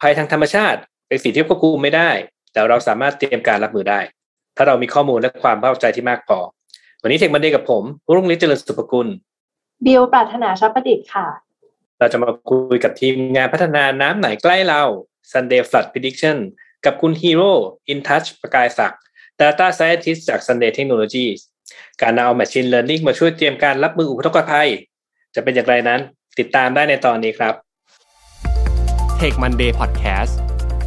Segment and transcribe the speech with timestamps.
[0.00, 2.10] ภัยทางธรรมชาติเป็นสิ่งที่ควบคุมไม่ได้
[2.52, 4.00] แต่เราสามารถเตรียมการรับมือได้
[4.56, 6.38] ถ้าเรามีข้อมูลและความเข้าใจที่มากพอ
[7.02, 7.84] วันนี้เทคมันเดย์กับผม
[8.14, 9.08] รุ่งฤทธิ์เจริญสุภกุล
[9.84, 11.26] บิวปรารถนาชัประดิษฐ์ค่ะ
[11.98, 14.82] เราจะมาคุยกับทีมงานพัฒนาน้ำไหนใกล้เรา
[15.32, 16.36] Sunday Flood Prediction
[16.84, 17.52] กับคุณฮีโร่
[17.92, 19.00] In Touch ประกายศักดิ์
[19.40, 21.38] Data Scientist จาก Sunday Technologies
[22.02, 24.70] การนำเอา Machine Learning มาช่วยเตรียมการรับมืออุทกภัย
[25.34, 26.00] จะเป็นอย่างไรนั้น
[26.38, 27.54] ติดตามได้ในตอนนี้ครับ
[29.24, 30.32] Tech Monday Podcast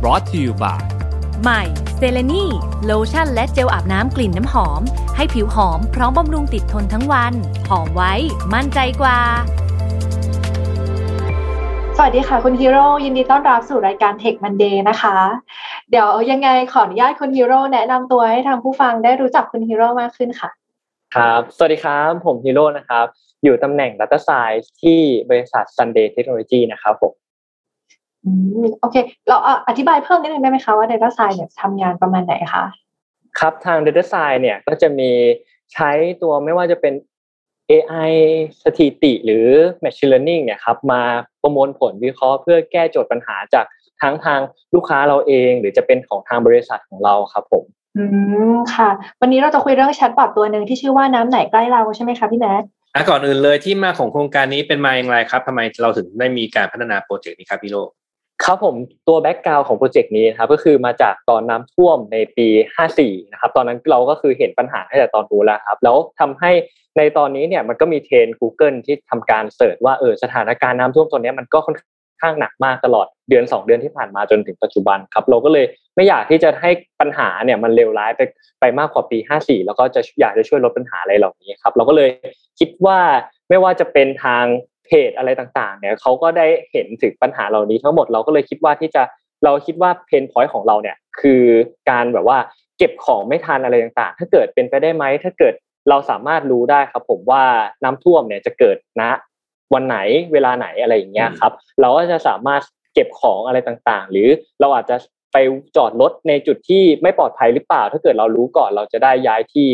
[0.01, 0.81] brought to you by
[1.43, 1.61] ใหม่
[1.97, 2.45] เซเลนี
[2.85, 4.81] โลชั่นและเจลอาบน้ำกลิ่นน้ำหอม
[5.15, 7.33] ให้ผิวหอมพร้อมบำรุงติดทนทั้งวัน
[7.69, 8.13] หอมไว้
[8.53, 9.19] มั่นใจกว่า
[11.97, 15.17] สวัสดีค่ะคุณฮีโร่ยินดีต้อนรับสู่รายการ Tech Monday นะคะ
[15.89, 20.49] เดี๋ยวยังไงขออนุญาตคุณฮีโร่แนะนำตัวให้ทางผู้ฟังได้รู้จักคุณฮีโร่มากขึ้นค่ะ
[21.15, 23.05] ครับ สวัสดีครับ ผมฮีโร่นะครับ
[23.43, 27.20] อยู่ตำแหน่ง Data Science ที่บริษัท Sunday Technology นะครับผมอืม
[28.81, 28.95] โอเค
[29.27, 32.63] เราอะอธิบายเพิ่มนิดนึงได้ไหมคะว่า Data Science เนี่ยทำงานประมาณไหนคะ
[33.39, 35.11] ครับทาง Data Science เนี่ยก็จะมี
[35.73, 35.91] ใช้
[36.21, 36.93] ตัวไม่ว่าจะเป็น
[37.71, 38.11] AI
[38.63, 39.47] สถิติหรือ
[39.83, 41.01] Machine Learning เนี่ยครับมา
[41.41, 43.65] ประมวลผลวิเคราะห์เพื่อแก้โจทย์ปัญหาจาก
[44.01, 44.39] ทั้งทาง
[44.73, 47.63] ลูกค้าเราเอง หรือจะเป็นของทางบริษัทของเราครับผม
[47.97, 48.03] อื
[48.53, 48.89] มค่ะ
[49.21, 52.63] วันนี้เราจะคุยเรื่องแชทบอทตัวหนึ่งที่ชื่อว่าน้ำไหนใกล้เราใช่ไหมคะพี่แม็ก
[52.95, 57.77] อะก่อนอื่นเลยที่มาของโครงการนี้เป็นมาอย่างไรครับทำไมเราถึงได้มีการพัฒนาโปรเจกต์นี้ครับพี่โล
[58.45, 58.75] ครับผม
[59.07, 62.47] ตัว background ของโปรเจกต์นี้นะครับก็คือมาจากตอนน้ำท่วมในปี
[62.89, 66.51] 54 นะครับ ตอนนั้นเราก็คือเห็นปัญหาตั้งแต่ตอนนู้นแล้วครับ แล้วทำให้
[66.97, 71.77] ในตอนนี้เนี่ยมันก็มี trend Google ที่ทำการ search ว่าเออสถานการณ์น้ำท่วมตัวนี้มันก็ค่อน
[72.21, 75.65] ข้างหนักมากตลอดเดือน 2 เดือนที่ผ่านมาจนถึงปัจจุบันครับ เราก็เลย
[75.95, 78.21] ไม่อยากที่จะให้ปัญหาเนี่ยมันเลวร้ายไป
[78.59, 82.09] ไปมากกว่าปี 54 แล้วก็จะอยากจะช่วยลดปัญหาอะไรเหล่านี้ครับ เราก็เลย
[82.59, 82.99] คิดว่า
[83.49, 84.45] ไม่ว่าจะเป็นทาง
[84.91, 89.03] เพจอะไรต่างๆ เนี่ยเขาก็ได้เห็นถึงปัญหาเหล่านี้ทั้งหมดเราก็เลยคิดว่าที่จะ
[89.43, 91.43] เราคิดว่าเพนพอยต์ของเราเนี่ยคือ
[91.89, 92.37] การแบบว่า
[92.77, 95.53] เก็บของไม่ทันอะไรต่างๆ ถ้าเกิดเป็นไปได้ไหมถ้าเกิด
[95.89, 97.43] เราสามารถรู้ได้ครับผมว่า
[97.83, 99.03] น้ำท่วมเนี่ยจะเกิดณ
[99.73, 99.97] วันไหน
[100.33, 101.51] เวลาไหนอะไรอย่างเงี้ยครับ
[101.81, 102.61] เราก็จะสามารถ
[102.93, 104.29] เก็บของอะไรต่างๆ หรือ
[104.61, 104.95] เราอาจจะ
[105.33, 105.37] ไป
[105.75, 109.69] จอดรถในจุดที่ไม่ปลอดภัยหรือเปล่า ถ้าเกิดเรารู้ก่อนเราจะได้ย้ายที่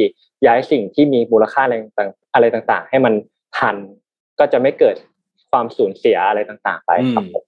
[0.46, 3.14] ย้ายสิ่งที่มีมูลค่าอะไรต่างๆอะไรต่างๆ ให้มัน
[3.58, 3.76] ทัน
[4.40, 4.96] ก็จะไม่เกิด
[5.52, 7.44] ความสูญเสียอะไรต่างๆ ไปครับผม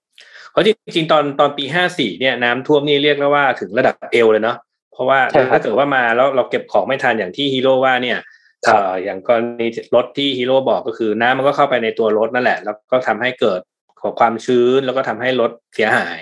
[0.51, 4.57] เพราะจริงๆตอนตอนปีห้าสี่เนี่ยน้ำท่วมนี่เรียกได้ว่าถึงระดับเอวเลยเนาะ
[4.93, 5.19] เพราะว่า
[5.51, 8.17] ถ้าเกิดว่ามาแล้วเราเก็บของไม่ทันอย่างที่ฮีโร่ว่าเนี่ย
[8.65, 13.59] เอ่ออย่างกรณีรถที่ฮีโร่บอกก็คือน้ำมันก็เข้าไปในตัวรถนั่นแหละ แล้วก็ทำให้เกิด
[14.01, 16.19] ของความชื้นแล้วก็ทำให้รถเสียหาย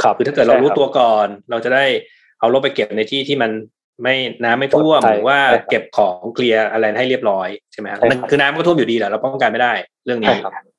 [0.00, 1.84] ครับคือถ้าเกิดเรารู้ตัวก่อน เราจะได้
[2.40, 3.50] เอารถไปเก็บในที่ที่มัน
[4.02, 4.14] ไม่
[4.44, 5.38] น้ำไม่ท่วมหรือว่า
[5.70, 9.72] เก็บของเคลียร์อะไรให้เรียบร้อยใช่ไหมครับมันคือน้ำก็ท่วมอยู่ดีแหละเราป้องกันไม่ได้
[10.04, 10.73] เรื่องนี้ครับอืม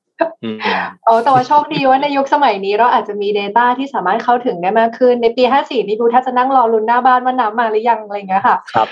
[1.04, 8.88] โอ้แต่ว่าโชคดีว่าในยุคสมัยนี้เราอาจจะมี Data ที่สามารถเข้าถึงได้มากขึ้น ในปี 54 นี่ดูถ้าจะนั่งรอลุ้นหน้าบ้านว่าน้ำมาหรือยังอะไรอย่างเงี้ยค่ะครับ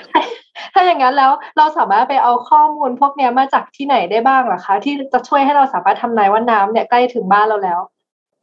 [0.75, 7.81] ถ้าอย่างนั้นแล้วเราสามารถไปเอาข้อมูลพวกเนี้ยมาจากที่ไหนได้บ้างเหรอคะ ที่จะช่วยให้เราสามารถทำนายว่าน้ำเนี่ยใกล้ถึงบ้านเราแล้ว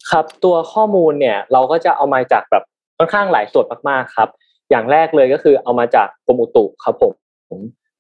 [0.09, 2.63] ครับตัวข้อมูลเนี่ยเราก็จะเอามาจากแบบ
[2.97, 4.29] ค่อนข้างหลายส่วนมากๆครับ
[4.69, 7.13] อย่างแรกเลยก็คือเอามาจากกรมอุตุครับผม
[7.49, 7.51] ก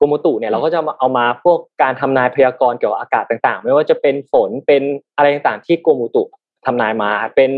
[0.01, 4.83] รมอุตุเนี่ยเราก็จะเอามาพวกการทำนายพยากรณ์เกี่ยวกับอากาศต่างๆ ไม่ว่าจะเป็นฝนเป็น
[5.17, 6.23] อะไรต่างๆ ที่กรมอุตุ
[6.65, 7.51] ทำนายมาเป็น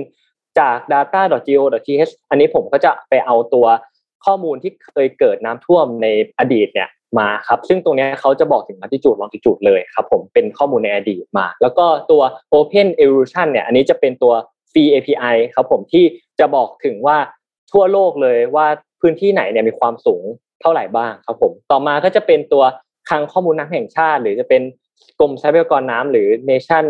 [0.60, 3.66] จาก data.go.th อันนี้ผมก็จะไปเอาตัว
[4.26, 6.08] ข้อมูลที่เคยเกิดน้ำท่วมใน
[6.40, 6.90] อดีตเนี่ย
[7.20, 12.22] มาครับ ซึ่งตรงนี้เขาจะบอกถึง latitude longitude เลยครับผมเป็นข้อมูลในอดีตมา แล้วก็ตัว
[12.58, 14.34] open evolution เนี่ยอันนี้จะเป็นตัว
[14.72, 16.06] free API ครับผมที่
[16.40, 17.18] จะบอกถึงว่า
[17.72, 18.68] ทั่วโลกเลยว่า
[19.02, 20.24] พื้นที่ไหนเนี่ยมีความสูง
[20.64, 22.64] เท่าไหร่บ้างครับผม ต่อมาก็จะเป็นตัว
[23.10, 24.62] คลังข้อมูลน้ำแห่งชาติ หรือจะเป็น
[25.20, 26.86] กรมทรัพยากรน้ำหรือ nation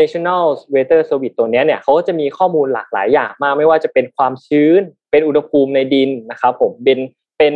[0.00, 0.44] national
[0.74, 6.98] weather service ตัวเนี้ยเนี่ยเขาก็จะมีข้อมูลหลากหลายอย่างมากไม่ว่าจะเป็นความชื้น เป็นอุณหภูมิในดินนะครับผมเป็น
[7.38, 7.54] เป็น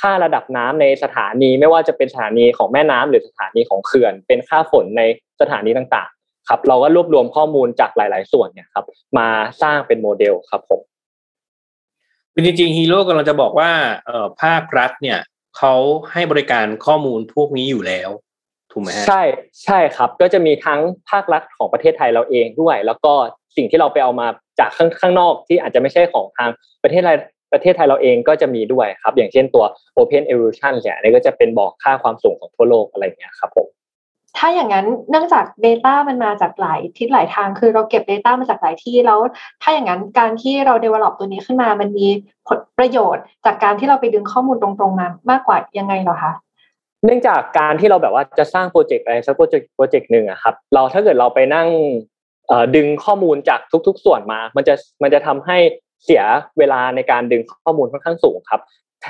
[0.00, 5.02] ค่าระดับน้ำในสถานี ไม่ว่าจะเป็นสถานีของแม่น้ำหรือสถานีของเขื่อน เป็นค่าฝนใน
[5.40, 8.84] สถานีต่างๆ ครับ เราก็รวบรวมข้อมูลจากหลาย ๆ ส่วนเนี่ยครับ
[9.18, 9.28] มา
[9.62, 10.80] สร้างเป็นโมเดลครับผม
[12.34, 13.70] คือจริงๆฮีโร่กำลังจะบอกว่า
[14.06, 15.18] เอ่อภาครัฐเนี่ย
[15.58, 15.74] เขา
[16.12, 18.10] ให้บริการข้อมูลพวกนี้อยู่แล้ว
[18.72, 19.22] ถูกไหมใช่
[19.64, 23.12] ใช่ครับ ก็จะมีทั้งภาครัฐของประเทศไทยเราเองด้วย แล้วก็
[23.56, 24.26] สิ่งที่เราไปเอามา
[24.60, 26.50] จากข้างข้างนอกที่อาจจะไม่ใช่ของทาง
[26.82, 27.16] ประเทศไทย
[27.52, 29.64] ประเทศไทยเราเองก็จะมีด้วยครับ อย่างเช่นตัว
[29.98, 33.68] Open Elevation เนี่ยอันนี้ก็จะเป็นบอกค่าความสูงของทั่วโลกอะไรอย่างเงี้ยครับผม
[34.38, 39.20] ถ้าอย่างนั้นเนื่องจาก Data มันมาจากหลายทิศหลายทาง คือเราเก็บ Data มาจากหลายที่แล้ว
[39.62, 42.06] ถ้าอย่างนั้นการที่เรา develop ตัวนี้ขึ้นมา มันมี
[42.48, 46.32] ผลประโยชน์ จากการที่เราไปดึงข้อมูลตรงๆมามากกว่ายังไงเหรอคะ
[47.04, 51.68] เนื่องจากการที่เราแบบว่าจะสร้างโปรเจกต์อะไรสักโปรเจกต์โปรเจกต์หนึ่งอะครับ เราถ้าเกิดเราไปนั่ง
[52.76, 55.56] ดึงข้อมูลจากทุก ๆ ส่วนมา มันจะมันจะทำให้
[56.04, 56.22] เสีย
[56.58, 58.60] เวลาในการดึงข้อมูลค่อนข้างสูงครับ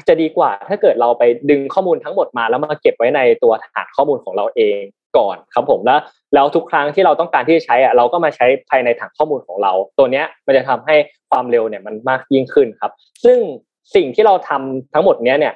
[0.08, 4.80] จะดีกว่าถ้าเกิดเราไปดึงข้อมูลทั้งหมดมาแล้วมาเก็บไว้ในตัวฐานข้อมูลของเราเอง
[5.16, 6.00] ก่อนครับผมแล้ว
[6.34, 10.96] แล้วทุกครั้งที่เราต้องการที่จะใช้อะเราก็มาใช้ภายในฐานข้อมูลของเรา ตัวเนี้ยมันจะทำให้
[11.30, 12.92] ความเร็วเนี่ยมันมากยิ่งขึ้นครับ
[13.24, 13.38] ซึ่ง
[13.94, 15.54] สิ่งที่เราทำทั้งหมดเนี้ยเนี่ย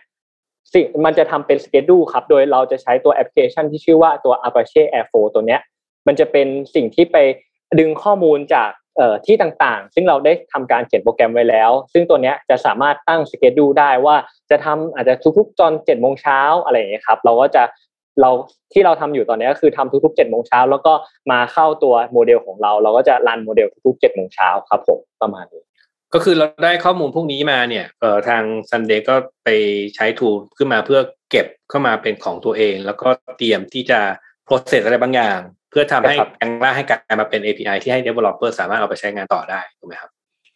[0.75, 5.61] สิ่งมันจะทำเป็น schedule ครับ โดยเราจะใช้ตัวแอปพลิเคชันที่ชื่อว่าตัว Apache Airflow ตัวเนี้ย
[6.07, 7.17] มันจะเป็นสิ่งที่ไป
[7.79, 8.71] ดึงข้อมูลจาก
[9.27, 14.17] ที่ต่างๆ ซึ่งเราได้ทำการเขียนโปรแกรมไว้แล้ว ซึ่งตัวนี้จะสามารถตั้ง schedule ได้ว่า
[14.51, 17.63] จะทำอาจจะทุกๆตอนเจ็ดโมงเช้าอะไรอย่างเงี้ยครับ เราก็จะ
[18.21, 18.31] เรา
[18.73, 20.93] ที่เราทำอยู่ตอนนี้ก็คือทำทุกๆเจ็ดโมงเช้าแล้วก็
[21.31, 25.63] มาเข้าตัวโมเดลของเรา เราก็จะรันโมเดลทุกๆเจ็ดโมงเช้าครับผมประมาณนี้
[26.15, 29.49] ก็คือเราได้ข้อมูลพวกนี้มาเนี่ยเอ่อทาง Sunday ก็ไป
[29.95, 31.01] ใช้ tool ขึ้นมาเพื่อ
[31.31, 34.01] เก็บเข้ามาเป็นของตัวเอง แล้วก็เตรียมที่จะ
[34.47, 35.39] process อะไรบางอย่าง
[35.71, 40.11] เพื่อทำให้แองล่าให้กลายมาเป็น API ที่ให้ developer สามารถเอาไปใช้งานต่อได้ถูกไหมครับ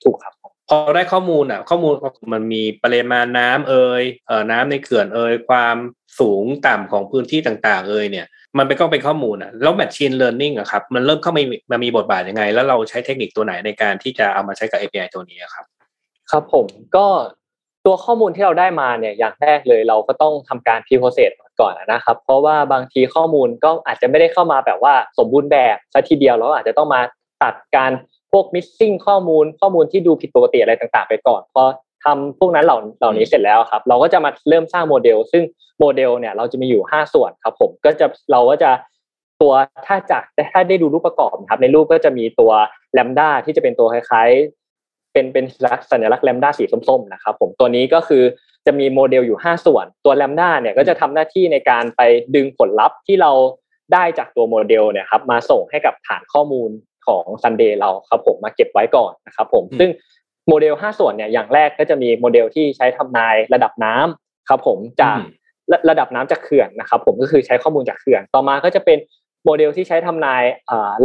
[0.05, 1.95] ถูกครับพ อได้ข้อมูลอะ ข้อมูล
[2.33, 5.77] มันมีปริมาณน้ำเอ่ยเอ่อน้ำในเขื่อนเอ่ยความ
[6.21, 8.27] สูงต่ำของพื้นที่ต่างๆ เอ่ยเนี่ย
[8.59, 15.65] มันเป็นก็เป็นข้อมูลอะแล้ว machine learning อะครับมันเริ่มเข้ามามามีบทบาทยังไง แล้วเราใช้เทคนิคตัวไหนในการที่จะเอามาใช้กับ API ตัวนี้ครับ
[16.31, 16.67] ครับผม
[16.97, 17.07] ก็
[17.87, 21.31] ตัวข้อมูลที่เราได้มาเนี่ยอย่างแรกเลยเราก็ต้องทำการพิโพเซต
[21.61, 27.01] ก่อนนะครับ เพราะว่าบางทีข้อมูลก็อาจจะไม่ได้เข้ามาแบบว่าสมบูรณ์แบบซะทีเดียวเราอาจจะต้องมา
[27.43, 27.91] ตัดการ
[28.33, 31.63] พวก missing ข้อมูลข้อมูลที่ดูผิดปกติอะไรต่างๆ ไปก่อนพอ
[32.05, 35.43] ทำพวกนั้นเหล่าเหล่านี้เสร็จแล้วครับ เราก็จะมาเริ่มสร้างโมเดล ซึ่ง
[35.81, 38.71] โมเดลเนี่ยเราจะมีอยู่ 5 ส่วนครับ ผมก็จะเราก็จะ
[39.43, 39.53] ตัว
[39.87, 42.53] ถ้าจากถ้าได้ดูรูปประกอบครับ ในรูปก็จะมีตัว
[42.93, 45.45] Lambda ที่จะเป็นตัวคล้ายๆ เป็นเป็น
[45.91, 48.23] สัญลักษณ์ Lambda สีส้มๆนะครับ ผมตัวนี้ก็คือ
[48.67, 52.01] จะมีโมเดลอยู่ 5 ส่วน ตัว Lambda เนี่ยก็จะทำหน้าที่ในการไป
[52.35, 53.33] ดึงผลลัพธ์ที่เรา
[53.93, 56.71] ได้จากตัวโมเดลเนี่ยครับมาส่งให้กับฐานข้อมูล
[57.07, 59.91] ของ Sunday เราครับผมมาเก็บไว้ก่อนนะครับผมซึ่ง
[60.49, 65.19] โมเดล 5 ส่วนเนี่ยอย่างแรกก็จะมีโมเดลที่ใช้ทำนายระดับน้ำครับผมจาก
[65.91, 68.99] ระดับน้ำจากเขื่อนนะครับผมก็คือใช้ข้อมูลจากเขื่อน ต่อมาก็จะเป็น
[69.45, 70.43] โมเดลที่ใช้ทำนาย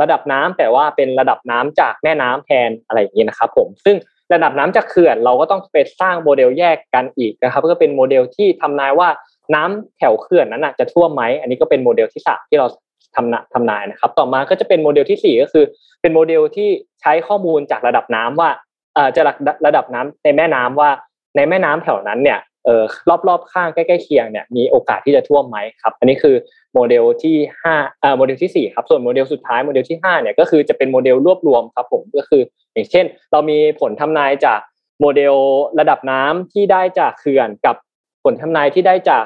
[0.01, 3.95] ระดับน้ำแต่ว่าเป็นระดับน้ำจากแม่น้ำแทนอะไรอย่างนี้นะครับผมซึ่ง
[4.33, 9.09] ระดับน้ำจากเขื่อนเราก็ต้องไปสร้างโมเดลแยกกันอีกนะครับ ก็เป็นโมเดลที่ทำนายว่า
[9.55, 12.67] น้ำแถวเขื่อนนั้นจะท่วมไหมอันนี้ก็เป็นโมเดลที่สามที่เรา
[13.15, 15.65] ทำทำนายนะครับ ต่อมาก็จะเป็นโมเดลที่สี่ก็คือ
[16.01, 16.69] เป็นโมเดลที่
[17.01, 18.50] ใช้ข้อมูลจากระดับน้ำว่า
[18.95, 19.21] เอ่อจะ
[19.65, 20.89] ระดับน้ำในแม่น้ำว่า
[21.36, 22.83] ในแม่น้ำแถวนั้นเนี่ยเอ่อ
[23.27, 26.36] รอบๆข้างใกล้ๆเคียงเนี่ยมีโอกาสที่จะท่วมไหมครับ อันนี้คือ
[26.74, 32.42] โมเดลที่ห้าเอ่อโมเดลที่สี่ครับส่วนโมเดลสุดท้ายโมเดลที่ห้าเนี่ยก็คือจะเป็นโมเดลรวบรวมครับผมก็คือ
[32.74, 34.59] อย่างเช่น เรามีผลทำนายจาก
[35.01, 35.36] โมเดล
[35.80, 37.75] ระดับน้ำที่ได้จากเขื่อนกับ
[38.24, 39.25] ผลทำนายที่ได้จาก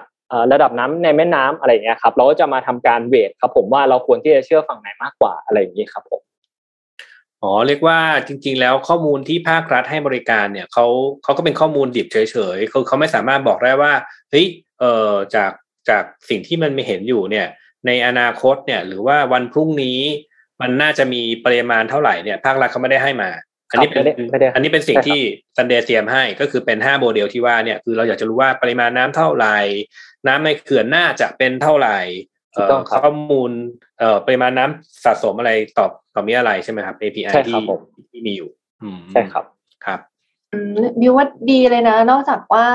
[0.51, 6.21] ระดับน้ำในแม่น้ำอะไรอย่างเงี้ยครับ เราก็จะมาทำการ weight ครับผมว่าเราควรที่จะเชื่อฝั่งไหนมากกว่าอะไรอย่างนี้ครับผม
[7.43, 10.85] อ๋อเรียกว่าจริง ๆ แล้วข้อมูลที่ภาครัฐให้บริการเนี่ยเขา
[11.23, 12.17] เขาก็เป็นข้อมูลดิบเฉ
[12.55, 13.93] ยๆเขาเขาไม่สามารถบอกได้ว่า
[14.31, 14.47] เฮ้ย
[14.79, 15.51] เอ่อจาก
[15.89, 17.47] จากสิ่งที่มันไม่เห็นอยู่เนี่ย
[17.87, 19.99] ในอนาคตเนี่ย หรือว่าวันพรุ่งนี้
[20.61, 23.29] มันน่าจะมีปริมาณเท่าไหร่เนี่ย ภาครัฐเขาไม่ได้ให้มา
[23.71, 24.01] อันนี้เป็น
[24.55, 25.19] อันนี้เป็นสิ่งที่
[25.57, 29.57] Sunday เตรียมให้ก็คือเป็นห้าโมเดลที่ว่าเนี่ยคือเราอยากจะรู้ว่าปริมาณน้ำเท่าไหร่
[30.27, 31.99] น้ำในเขื่อนน่าจะเป็นเท่าไหร่
[32.93, 33.51] ข้อมูล
[34.25, 37.61] ปริมาณน้ำสะสมอะไรตอบตอบมีอะไรใช่ไหมครับ API ที่
[38.11, 38.49] ที่มีอยู่
[39.11, 39.45] ใช่ครับ
[39.85, 39.99] ครับ
[41.01, 42.65] บิวว่าดีเลยนะ นอกจากว่า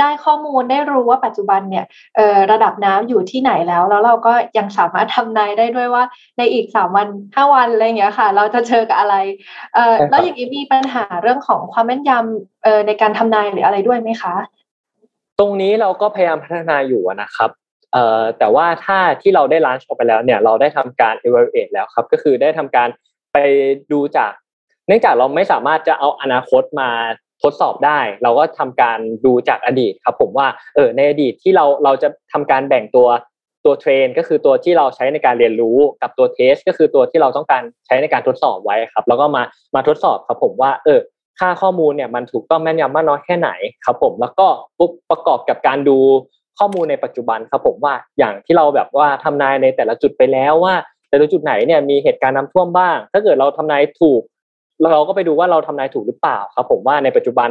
[0.00, 1.84] ได้ข้อมูลได้รู้ว่าปัจจุบันเนี่ย
[2.52, 6.04] ระดับน้ำอยู่ที่ไหนแล้ว แล้วเราก็ยังสามารถทำนายได้ด้วยว่า
[6.38, 9.16] ในอีกสามวันห้าวันอะไรเงี้ยค่ะ เราจะเจอกับอะไร
[10.10, 14.34] แล้วอย่างนี้มีปัญหาเรื่องของความแม่นยำในการทำนายหรืออะไรด้วยไหมคะ
[15.38, 17.50] ตรงนี้เราก็พยายามพัฒนาอยู่นะครับ
[17.92, 22.88] เอ่อแต่ว่าถ้าที่เราได้ลันช์ออกไปแล้วเนี่ยเราได้ทำการ evaluate แล้วครับ ก็คือได้ทำการ
[23.32, 23.38] ไป
[23.92, 24.32] ดูจาก
[24.86, 26.90] เนื่องจากเราไม่สามารถจะเอาอนาคตมา
[27.42, 33.08] ทดสอบได้ เราก็ทำการดูจากอดีตครับ ผมว่าเออในอดีตที่เราเราจะทำการแบ่งตัว
[33.64, 39.42] ตัวเทรนก็คือตัวที่เราใช้ในการเรียนรู้กับตัวเทสก็คือตัวที่เราต้องการใช้ในการทดสอบไว้ครับ แล้วก็มา
[39.74, 41.00] มาทดสอบครับผมว่าเออ
[41.38, 43.50] ค่าข้อมูลเนี่ยมันถูกต้องแม่นยำมากน้อยแค่ไหน
[43.84, 44.46] ครับผมแล้วก็
[44.78, 45.98] ปุ๊บประกอบกับการดู
[46.58, 50.74] ข้อมูลในปัจจุบันครับผมว่าอย่างที่เราแบบว่าทำนายในแต่ละจุดไปแล้วว่า
[51.10, 54.22] แต่ละจุดไหนเนี่ยมีเหตุการณ์น้าท่วมบ้าง ถ้าเกิดเราทำนายถูก
[54.92, 57.50] เราก็ไปดูว่าเราทำนายถูกหรือเปล่าครับ ผมว่าในปัจจุบัน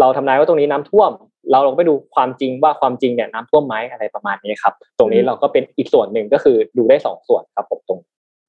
[0.00, 1.10] เราทำนายว่าตรงนี้น้ำท่วม
[1.50, 8.00] เราลองไปดูความจริงว่าความจริงเนี่ยน้ำท่วมไหมอะไรประมาณนี้ครับ ตรงนี้เราก็เป็นอีกส่วนหนึ่งก็คือดูได้สองส่วนครับผมตรง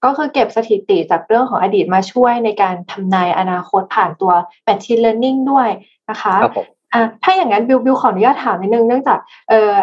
[0.04, 4.32] ก็คือเก็บสถิติจากเรื่องของอดีตมาช่วยในการทำนายอนาคตผ่านตัว
[4.68, 5.70] machine learning ด้วย
[6.10, 9.74] นะคะครับผมอะถ้าอย่างนั้นบิวบิวขออนุญาตถามนิดนึงเนื่องจากเอ่อ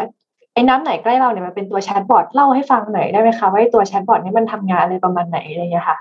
[0.55, 5.99] ไอ้น้ำไหนใกล้เราเนี่ยมันเป็นตัวแชทบอทเล่าให้ฟังหน่อยได้ไหมคะว่าตัวแชทบอทนี้มันทำงานอะไรประมาณไหนอะไรเงี้ยค่ะ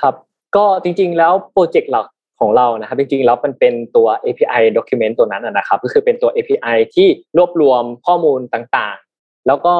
[0.00, 0.14] ครับ
[0.56, 2.06] ก็จริงๆ แล้วโปรเจกต์หลัก
[2.40, 9.74] ของเรานะครับจริงๆแล้วมันเป็นตัว API document ตัวนั้นนะครับ ก็คือเป็นตัว API ที่รวบรวมข้อมูลต่างๆ แล้วก็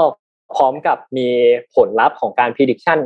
[0.56, 1.28] พร้อมกับมี
[1.74, 3.00] ผลลัพธ์ของการ prediction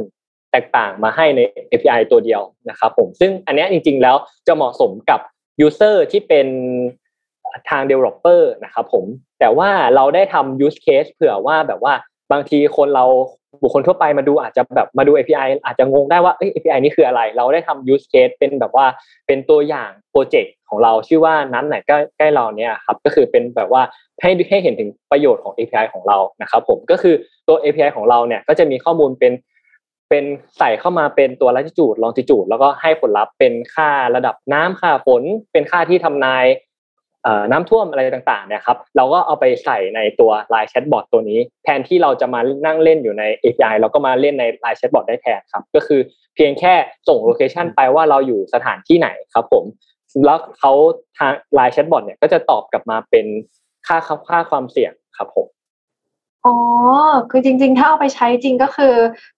[0.52, 1.40] แตกต่างมาให้ใน
[1.73, 4.16] API ตัวเดียวนะครับผมซึ่งอันนี้จริงๆ แล้ว
[4.47, 5.21] จะเหมาะสมกับ
[5.66, 6.47] user ที่เป็น
[7.68, 9.04] ทาง developer นะครับผม
[9.40, 11.94] แต่ว่าเราได้ทำ use case เผื่อว่าแบบว่า
[12.33, 13.04] บางทีคนเรา
[13.62, 18.87] บุคคลทั่วไปมาดูอาจจะแบบมาดู API อาจจะงงได้ว่า API นี่คืออะไร เราได้ทำ use case เป็นแบบว่า
[19.26, 23.83] เป็นตัวอย่างโปรเจกต์ของเราชื่อว่าน้ำไหนใกล้ใกล้เราเนี่ยครับก็คือเป็นแบบว่า
[24.21, 27.14] ให้ให้เห็นถึงประโยชน์ของ API ของเรานะครับผมก็คือ
[27.49, 29.33] ตัว API ของเราเนี่ยก็จะมีข้อมูลเป็น
[30.11, 30.25] เป็น
[30.59, 36.45] ใส่เข้ามาเป็นตัว latitude longitude แล้วก็ให้ผลลัพธ์เป็นค่าระดับน้ำค่าฝนเป็นค่าที่ทำนาย
[37.50, 46.00] น้ำท่วมอะไรต่างๆเนี่ยครับเราก็เอาไปใส่ในตัว Line Chatbot ตัวนี้ แทนที่เราจะมานั่งเล่นอยู่ใน API เราก็มาเล่นใน Line Chatbot ได้แทนครับ ก็คือ
[46.35, 46.75] เพียงแค่
[47.09, 49.64] ส่งโลเคชันไปว่าเราอยู่สถานที่ไหนครับผม
[50.26, 50.73] แล้วเขา
[51.19, 53.26] ทาง Line Chatbot เนี่ยก็จะตอบกลับมาเป็น
[53.87, 53.97] ค่า
[54.28, 55.47] ค่าความเสี่ยงครับผม
[56.47, 56.57] อ๋อ
[57.31, 58.95] คือจริง ๆ ถ้าเอาไปใช้จริงก็คือ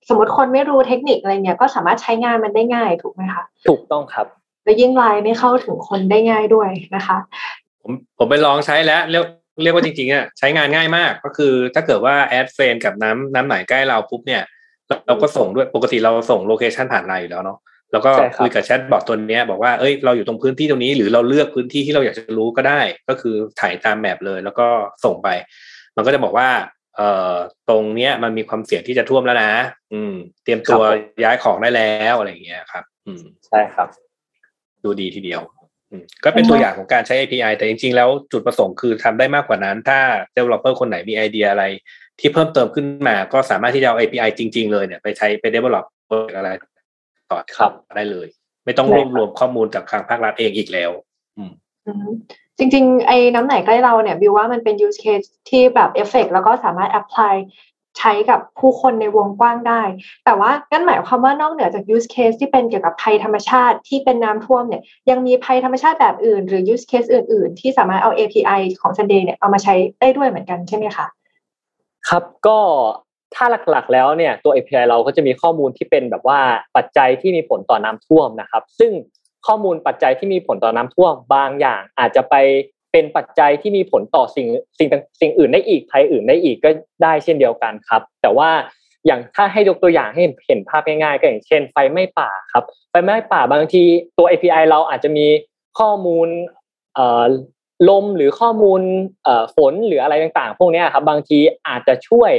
[0.09, 4.26] สมมติคนไม่รู้เทคนิคอะไรเงี้ยก็สามารถใช้งานมันได้ง่ายถูกไหมคะ ถูกต้องครับ
[4.64, 7.19] และยิ่งไลน์มันเข้าถึงคนได้ง่ายด้วยนะคะ
[7.87, 9.25] ผมผมไปลองใช้แล้วเรียก
[9.62, 14.43] เรียกว่าจริงๆอะใช้งานง่ายมาก ก็คือถ้าเกิดว่า add friend กับน้ำน้ำไหนใกล้เราปุ๊บเนี่ย
[15.07, 17.59] เราก็ส่งด้วยปกติเราส่ง location ผ่านไลน์อยู่แล้วเนาะ
[17.93, 24.66] แล้วก็คุยกับ chatbot ตัวนี้บอกว่าเอ้ยเราอยู่ตรงพื้นที่ตรงนี้ หรือเราเลือกพื้นที่ที่เราอยากจะรู้ก็ได้ ก็คือไถตาม map เลย แล้วก็
[25.05, 25.28] ส่งไป
[25.97, 26.49] มันก็จะบอกว่า
[26.97, 27.35] เอ่อ
[27.69, 29.50] ตรงเนี้ยมันมีความเสี่ยงที่จะท่วมแล้วนะ
[29.93, 30.14] อืม
[30.45, 30.83] เตรียมตัว
[31.25, 33.88] ย้ายของได้แล้วอะไรอย่างเงี้ยครับ อืมใช่ครับ
[34.85, 35.40] ดูดีทีเดียว
[36.25, 39.99] ก็เป็นตัวอย่างของการใช้ API แต่จริงๆ แล้วจุดประสงค์คือทำได้มากกว่านั้น ถ้า
[40.37, 41.65] developer คนไหนมีไอเดียอะไร
[42.21, 45.85] ที่เพิ่มเติมขึ้นมาก็สามารถที่จะเอา API จริง ๆ เลยเนี่ยไปใช้ไป develop
[46.37, 46.50] อะไร
[47.31, 48.29] ต่อครับได้เลย
[48.65, 50.91] ไม่ต้องรวบรวมข้อมูลจากทางภาครัฐเองอีกแล้ว
[51.37, 51.50] อืม
[52.59, 57.35] จริงๆ ไอ้น้ำไหนใกล้เราเนี่ยบิวว่ามันเป็น use case ที่แบบเอฟเฟกแล้วก็สามารถ apply
[57.99, 59.83] ใช้กับผู้คนในวงกว้างได้
[60.25, 71.07] แต่ว่างั้นหมายความว่านอกเหนือจาก use case ที่เป็นเกี่ยวกับภัยธรรมชาติที่เป็นน้ำท่วมเนี่ยยังมีภัยธรรมชาติแบบอื่น หรือ use case อื่น ๆ ที่สามารถเอา API ของ Sunday เนี่ยเอามาใช้ได้ด้วยเหมือนกันใช่ไหมคะ
[72.09, 72.59] ครับก็
[73.35, 76.41] ถ้าหลักๆ แล้วเนี่ยตัว API เราก็จะมีข้อมูลที่เป็นแบบว่า
[76.76, 78.93] ปัจจัยที่มีผลต่อน้ำท่วมนะครับ ซึ่ง
[79.47, 82.35] ข้อมูลปัจจัยที่มีผลต่อน้ำท่วมบางอย่างอาจจะไป
[82.97, 84.47] เป็นปัจจัยที่มีผลต่อสิ่ง
[84.79, 84.88] สิ่ง
[85.21, 86.71] สิ่งอื่นได้อีกภัยอื่นได้อีกก็
[87.03, 88.50] ได้เช่นเดียวกันครับ แต่ว่า
[89.07, 93.83] อย่างถ้าให้ยกตัวอย่างให้เห็นภาพง่ายๆก็อย่างเช่น ไฟไหม้ป่าครับ ไฟไหม้ป่าบางที
[94.19, 95.26] ตัว API เราอาจจะมี
[95.79, 96.29] ข้อมูล
[97.88, 98.81] ลมหรือข้อมูล
[99.57, 101.38] ฝนหรืออะไรต่างๆ พวกนี้ครับบางที
[101.69, 102.33] อาจจะช่วย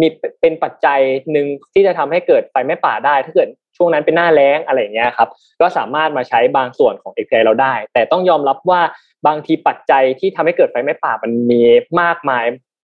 [0.00, 0.06] มี
[0.40, 1.00] เป็นปัจจัย
[1.32, 5.28] หนึ่งที่จะทำให้เกิดไฟไหม้ป่าได้ ถ้าเกิดช่วงนั้นเป็นหน้าแล้งอะไรอย่างเงี้ยครับ
[5.60, 8.80] ก็สามารถมาใช้บางส่วนของ API เราได้ แต่ต้องยอมรับว่า
[9.26, 11.62] บางทีปัจจัยที่ทำให้เกิดไฟไหม้ป่ามันมี
[12.00, 12.44] มากมาย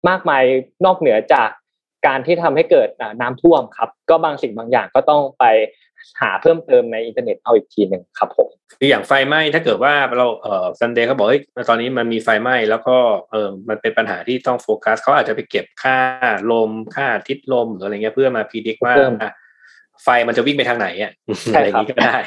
[0.10, 0.44] มากมาย
[0.86, 1.50] นอกเหนือจาก
[2.08, 2.90] การที่ทำให้เกิด
[3.22, 5.44] น้ำท่วมครับ ก็บางสิ่งบางอย่างก็ต้องไป
[6.22, 8.50] หาเพิ่มเติมในอินเทอร์เน็ตเอาอีกทีหนึ่งครับผม
[8.80, 12.98] คืออย่างไฟไหม้ถ้าเกิดว่าเราเอ่อ Sunday เขาบอกเฮ้ยตอนนี้มันมีไฟไหม้แล้วก็
[13.32, 15.98] เออมันเป็นปัญหาที่ต้องโฟกัสเขาอาจจะไปเก็บค่า
[16.52, 18.96] ลมค่าทิศลมหรืออะไรเงี้ยเพื่อมาพีดิกว่า
[20.04, 21.12] ไฟมันจะวิ่งไปทางไหนอะ
[21.54, 22.18] ใช่ครับก็ได้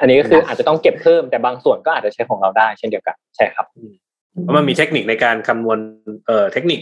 [0.00, 3.66] อันนี้ก็คืออาจจะต้องเก็บเพิ่มแต่บางส่วนก็อาจจะใช้ของเราได้เช่นเดียวกันใช่ครับ
[4.42, 5.78] เพราะมันมีเทคนิคในการคำนวณ
[6.26, 6.80] เอ่อเทคนิค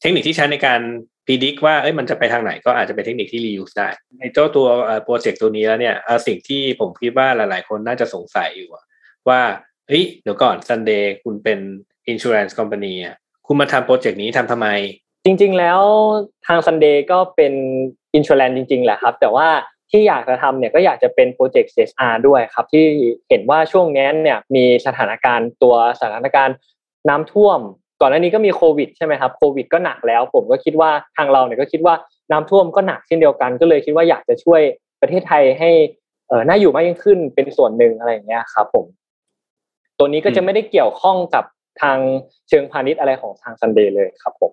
[0.00, 0.80] เทคนิคที่ใช้ในการ
[1.26, 3.88] พิจิตว่าเอ้ยมันจะไปทางไหนก็อาจจะเป็นเทคนิคที่รีวิวได้
[4.20, 4.66] ในเจ้าตัว
[5.04, 5.96] โปรเจกต์ตัวนี้แล้วเนี่ย
[6.26, 8.68] สิ่งที่ผมคิดว่าหลาย ๆ คนน่าจะสงสัยอยู่
[9.28, 9.40] ว่า
[9.88, 11.58] เฮ้ยเดี๋ยวก่อน Sunday คุณเป็น
[12.12, 14.68] insurance company อะคุณมาทำโปรเจกต์นี้ทำทำไม
[15.24, 15.80] จริง ๆ แล้ว
[16.46, 17.52] ทาง Sunday ก็เป็น
[18.18, 19.48] insurance จริง ๆ แหละครับ แต่ว่า
[19.90, 22.84] ที่อยากจะทำเนี่ยก็อยากจะเป็นโปรเจกต์ CSR ด้วยครับ ที่
[23.28, 26.56] เห็นว่าช่วงนี้เนี่ยมีสถานการณ์ตัวสถานการณ์
[27.08, 27.60] น้ำท่วม
[28.00, 31.94] ก่อนหน้านี้ก็มีโควิดใช่ไหมครับโควิดก็หนักแล้ว ผมก็คิดว่าทางเราเนี่ยก็คิดว่า
[32.32, 34.60] น้ำท่วมก็หนักเช่นเดียวกัน ก็เลยคิดว่าอยากจะช่วย
[35.00, 35.70] ประเทศไทยให้
[36.28, 38.86] เออน่าอยู่มากยิ่งขึ้นเป็นส่วนหนึ่งอะไรอย่างเงี้ยครับ ผม
[39.98, 41.44] ตัวนี้ก็จะไม่ได้เกี่ยวข้องกับ
[41.82, 41.98] ทาง
[42.48, 44.52] เชิงพาณิชย์อะไรของทาง Sunday เลยครับผม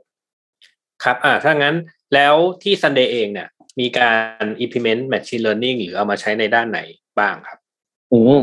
[1.03, 1.75] ครับอ่าถ้างั้น
[2.13, 3.47] แล้วที่ Sunday เองเนี่ย
[3.79, 4.11] มีกา
[4.41, 6.79] ร implement machine learning หรือเอามาใช้ในด้านไหน
[7.19, 7.59] บ้างครับ
[8.13, 8.37] อืม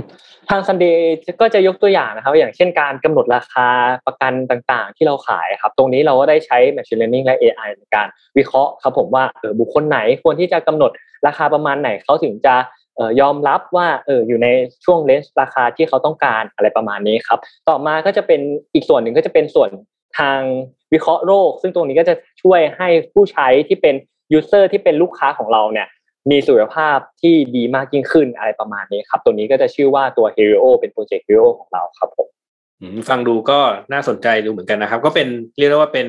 [0.50, 3.68] ทาง Sunday ก็จะยกตัวอย่างนะครับ อย่างเช่นการกำหนดราคา
[4.06, 8.06] ประกันต่างๆ ที่เราขายครับ ตรงนี้เราก็ได้ใช้ Machine Learning และ AI ในการ
[8.36, 10.90] วิเคราะห์ครับผมว่าเออบุคคลไหนควรที่จะกำหนด
[11.26, 12.54] ราคาประมาณไหนเขาถึงจะ
[12.96, 14.48] เออยอมรับว่าเอออยู่ใน
[14.84, 18.40] ช่วง range ราคาที่เขาต้องการอะไรประมาณนี้ครับ ต่อมาก็จะเป็น
[18.74, 19.70] อีกส่วนหนึ่งก็จะเป็นส่วน
[20.18, 20.40] ทาง
[20.92, 23.94] วิเคราะห์โรค ซึ่งตรงนี้ก็จะช่วยให้ผู้ใช้ที่เป็น
[24.32, 25.86] user ที่เป็นลูกค้าของเราเนี่ย
[26.30, 32.28] มีสุขภาพที่ดีมากยิ่งขึ้นอะไรประมาณนี้ครับ ตัวนี้ก็จะชื่อว่าตัว Hero เป็นโปรเจกต์ Hero ของเราครับผม
[33.08, 33.58] ฟังดูก็
[33.92, 35.28] น่าสนใจดูเหมือนกันนะครับ ก็เป็น
[35.58, 36.06] เรียกได้ว่าเป็น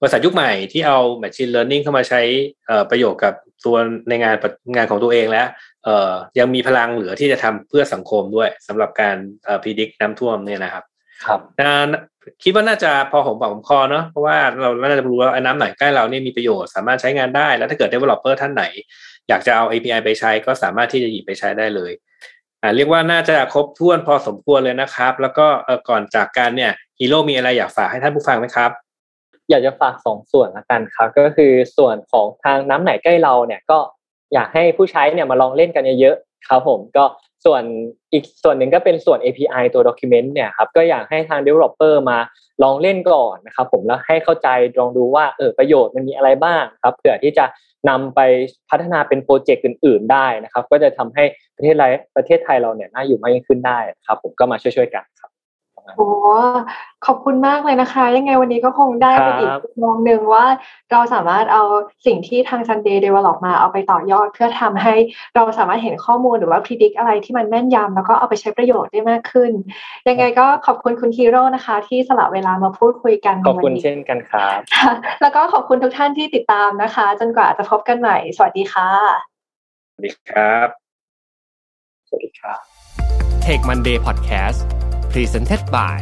[0.00, 2.20] บริษัทยุคใหม่ที่เอา Machine Learning เข้ามาใช้
[2.90, 3.76] ประโยชน์กับตัว
[4.08, 4.34] ในงาน
[4.76, 5.46] งานของตัวเองแล้ว
[6.38, 9.16] ยังมีพลังเหลือที่จะทำเพื่อสังคมด้วยสำหรับการ
[9.62, 10.84] พิจิตรน้ำท่วมเนี่ยนะครับ
[11.24, 11.40] ครับ
[12.42, 18.64] คิดว่าน่าจะพอผมบอกผมคอเนาะเพราะว่าเราน่าจะรู้ว่าน้ำไหนใกล้เราเนี่ยมีประโยชน์สามารถใช้งานได้ แล้วถ้าเกิด developer ท่านไหน
[19.28, 21.92] อยากจะเอา API ไปใช้ก็สามารถที่จะหยิบไปใช้ได้เลย
[22.62, 28.70] อ่าเรียกว่าน่าจะครบถ้วนพอสมควรเลยนะครับ แล้วก็เออก่อนจากการเนี่ยฮีโร่มีอะไรอยากฝากให้ท่านผู้ฟังไหมครับ
[29.50, 33.78] อยากจะฝากสองส่วนละกันครับ ก็คือส่วนของทางน้ำไหนใกล้เราเนี่ยก็
[34.34, 37.04] อยากให้ผู้ใช้เนี่ยมาลองเล่นกันเยอะๆครับผมก็
[37.44, 37.62] ส่วน
[38.12, 42.18] อีกส่วนหนึ่งก็เป็นส่วน API ตัว document เนี่ยครับก็อยากให้ทาง developer มา
[42.62, 44.48] ลองเล่นก่อนนะครับผมแล้วให้เข้าใจ
[44.78, 47.44] ลองดูว่าเออประโยชน์มันมีอะไรบ้างครับเผื่อที่จะ
[47.88, 48.20] นำไป
[48.70, 51.24] พัฒนาเป็นโปรเจกต์อื่น ๆ ได้นะครับ ก็จะทำให้
[51.56, 51.84] ประเทศไร
[52.16, 55.31] ประเทศไทยเราเนี่ยน่าอยู่มากยิ่งขึ้นได้ครับ ผมก็มาช่วยๆกันครับ
[55.96, 56.06] โอ้
[57.06, 59.52] ขอบคุณมากเลยนะคะ ยังไงวันนี้ก็คงได้ไปอีกมุม
[59.82, 60.46] มองหนึ่งว่า
[60.92, 61.62] เราสามารถเอา
[62.06, 64.94] สิ่งที่ทาง Sunday develop มาเอาไปต่อยอด เพื่อทำให้
[65.34, 69.50] เราสามารถเห็นข้อมูลหรือว่าพิจิตรอะไรที่มันแม่นยำแล้วก็เอาไปใช้ประโยชน์ได้มากขึ้น
[70.08, 74.58] ยังไงก็ขอบคุณคุณฮีโร่นะคะ ที่สละเวลามาพูดคุยกันขอบคุณเช่นกันครับ
[75.22, 78.88] แล้วก็ขอบคุณทุกท่านที่ติดตามนะคะ จนกว่าจะพบกันใหม่ สวัสดีค่ะ
[79.94, 80.68] สวัสดีครับ
[82.08, 82.58] สวัสดีครับ
[83.44, 84.60] Take Monday Podcast
[85.12, 86.00] Presented by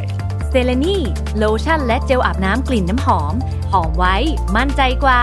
[0.49, 0.97] เซเลนี
[1.37, 3.33] โลชั่นและเจลอาบน้ำกลิ่นน้ำหอม
[3.71, 4.15] หอมไว้
[4.55, 5.21] มั่นใจกว่า